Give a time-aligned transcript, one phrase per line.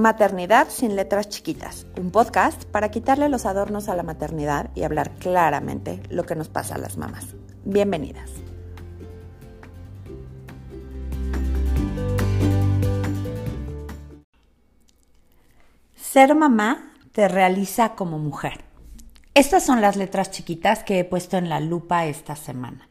[0.00, 5.10] Maternidad sin letras chiquitas, un podcast para quitarle los adornos a la maternidad y hablar
[5.16, 7.36] claramente lo que nos pasa a las mamás.
[7.66, 8.30] Bienvenidas.
[15.96, 18.64] Ser mamá te realiza como mujer.
[19.34, 22.88] Estas son las letras chiquitas que he puesto en la lupa esta semana.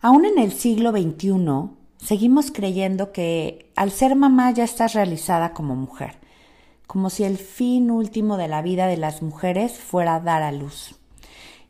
[0.00, 5.76] Aún en el siglo XXI, seguimos creyendo que al ser mamá ya estás realizada como
[5.76, 6.16] mujer,
[6.86, 10.96] como si el fin último de la vida de las mujeres fuera dar a luz.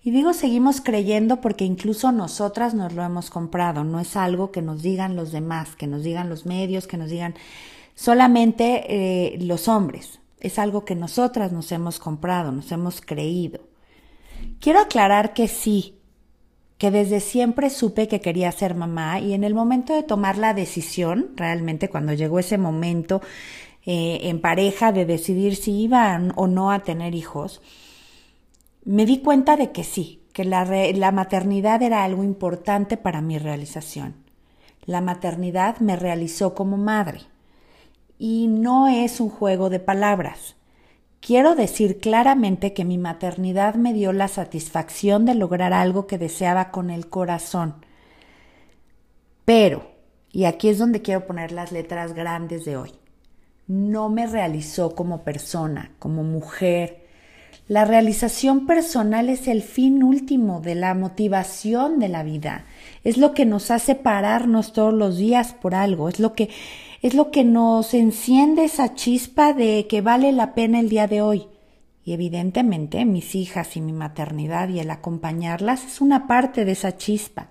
[0.03, 4.63] Y digo seguimos creyendo porque incluso nosotras nos lo hemos comprado, no es algo que
[4.63, 7.35] nos digan los demás, que nos digan los medios, que nos digan
[7.95, 13.61] solamente eh, los hombres, es algo que nosotras nos hemos comprado, nos hemos creído.
[14.59, 16.02] Quiero aclarar que sí,
[16.83, 20.53] que desde siempre supe que quería ser mamá y en el momento de tomar la
[20.53, 23.23] decisión, realmente cuando llegó ese momento
[23.87, 27.63] eh, en pareja de decidir si iba o no a tener hijos,
[28.85, 33.39] me di cuenta de que sí, que la, la maternidad era algo importante para mi
[33.39, 34.17] realización.
[34.85, 37.21] La maternidad me realizó como madre.
[38.19, 40.57] Y no es un juego de palabras.
[41.25, 46.73] Quiero decir claramente que mi maternidad me dio la satisfacción de lograr algo que deseaba
[46.73, 47.77] con el corazón.
[49.45, 49.87] Pero,
[50.33, 52.91] y aquí es donde quiero poner las letras grandes de hoy,
[53.69, 57.07] no me realizó como persona, como mujer.
[57.69, 62.65] La realización personal es el fin último de la motivación de la vida.
[63.05, 66.09] Es lo que nos hace pararnos todos los días por algo.
[66.09, 66.51] Es lo que
[67.03, 71.21] es lo que nos enciende esa chispa de que vale la pena el día de
[71.21, 71.49] hoy.
[72.05, 76.97] Y evidentemente mis hijas y mi maternidad y el acompañarlas es una parte de esa
[76.97, 77.49] chispa.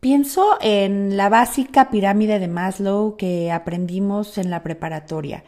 [0.00, 5.42] Pienso en la básica pirámide de Maslow que aprendimos en la preparatoria,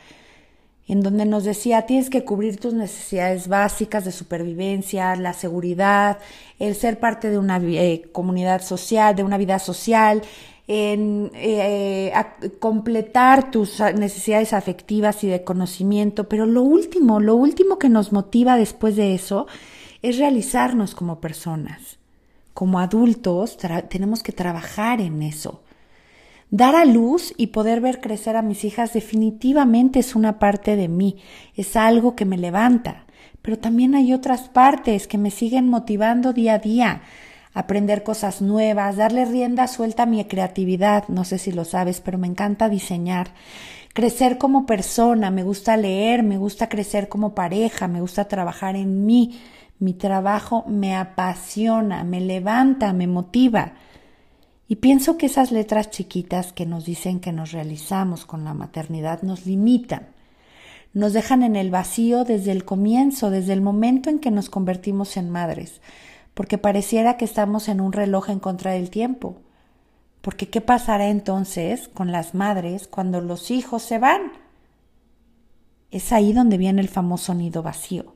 [0.89, 6.19] en donde nos decía tienes que cubrir tus necesidades básicas de supervivencia, la seguridad,
[6.59, 10.23] el ser parte de una eh, comunidad social, de una vida social,
[10.73, 12.13] en eh,
[12.61, 18.57] completar tus necesidades afectivas y de conocimiento, pero lo último, lo último que nos motiva
[18.57, 19.49] después de eso
[20.01, 21.99] es realizarnos como personas.
[22.55, 23.59] Como adultos
[23.89, 25.61] tenemos que trabajar en eso.
[26.53, 30.87] Dar a luz y poder ver crecer a mis hijas definitivamente es una parte de
[30.87, 31.17] mí,
[31.57, 33.07] es algo que me levanta,
[33.43, 37.03] pero también hay otras partes que me siguen motivando día a día,
[37.53, 42.19] aprender cosas nuevas, darle rienda suelta a mi creatividad, no sé si lo sabes, pero
[42.19, 43.33] me encanta diseñar,
[43.93, 49.05] crecer como persona, me gusta leer, me gusta crecer como pareja, me gusta trabajar en
[49.05, 49.41] mí,
[49.79, 53.73] mi trabajo me apasiona, me levanta, me motiva.
[54.69, 59.23] Y pienso que esas letras chiquitas que nos dicen que nos realizamos con la maternidad
[59.23, 60.11] nos limitan,
[60.93, 65.17] nos dejan en el vacío desde el comienzo, desde el momento en que nos convertimos
[65.17, 65.81] en madres
[66.35, 69.37] porque pareciera que estamos en un reloj en contra del tiempo.
[70.21, 74.33] Porque ¿qué pasará entonces con las madres cuando los hijos se van?
[75.91, 78.15] Es ahí donde viene el famoso nido vacío.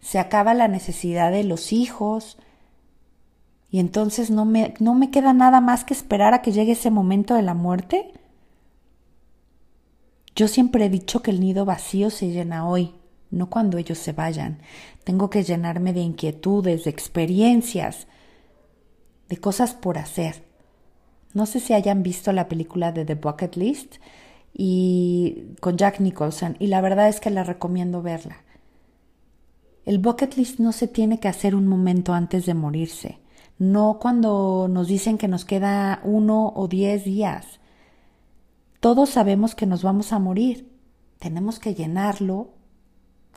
[0.00, 2.38] Se acaba la necesidad de los hijos
[3.70, 6.90] y entonces no me, no me queda nada más que esperar a que llegue ese
[6.90, 8.12] momento de la muerte.
[10.34, 12.94] Yo siempre he dicho que el nido vacío se llena hoy,
[13.32, 14.60] no cuando ellos se vayan.
[15.02, 18.06] Tengo que llenarme de inquietudes, de experiencias,
[19.28, 20.44] de cosas por hacer.
[21.34, 23.96] No sé si hayan visto la película de The Bucket List
[24.54, 28.44] y con Jack Nicholson y la verdad es que la recomiendo verla.
[29.84, 33.18] El bucket list no se tiene que hacer un momento antes de morirse,
[33.58, 37.58] no cuando nos dicen que nos queda uno o diez días.
[38.78, 40.70] Todos sabemos que nos vamos a morir.
[41.18, 42.50] Tenemos que llenarlo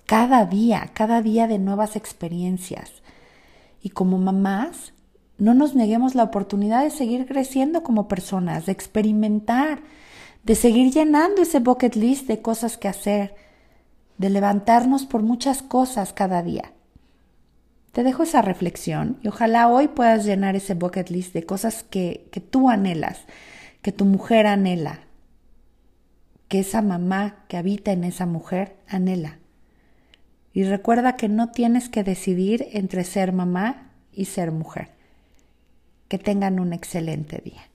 [0.05, 2.91] cada día, cada día de nuevas experiencias.
[3.81, 4.93] Y como mamás,
[5.37, 9.81] no nos neguemos la oportunidad de seguir creciendo como personas, de experimentar,
[10.43, 13.35] de seguir llenando ese bucket list de cosas que hacer,
[14.17, 16.71] de levantarnos por muchas cosas cada día.
[17.91, 22.29] Te dejo esa reflexión y ojalá hoy puedas llenar ese bucket list de cosas que,
[22.31, 23.21] que tú anhelas,
[23.81, 24.99] que tu mujer anhela,
[26.47, 29.39] que esa mamá que habita en esa mujer anhela.
[30.55, 34.87] Y recuerda que no tienes que decidir entre ser mamá y ser mujer.
[36.07, 37.69] Que tengan un excelente día.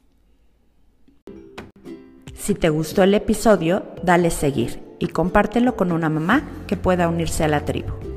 [2.34, 7.44] Si te gustó el episodio, dale seguir y compártelo con una mamá que pueda unirse
[7.44, 8.09] a la tribu.